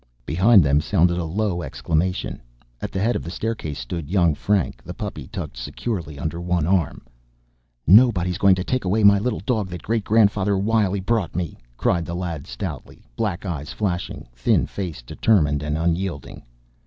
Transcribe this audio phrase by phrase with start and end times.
[0.25, 2.41] Behind them sounded a low exclamation.
[2.81, 6.65] At the head of the staircase stood young Frank, the puppy tucked securely under one
[6.65, 7.03] arm.
[7.85, 12.07] "Nobody's going to take away my little dog that Great grandfather Wiley brought me," cried
[12.07, 16.41] the lad stoutly, black eyes flashing, thin face determined and unyielding.